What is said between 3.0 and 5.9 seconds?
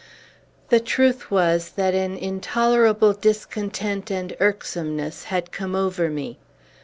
discontent and irksomeness had come